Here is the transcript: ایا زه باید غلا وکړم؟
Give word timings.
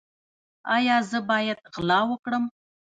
ایا 0.75 0.97
زه 1.09 1.19
باید 1.29 1.59
غلا 1.73 1.99
وکړم؟ 2.09 2.43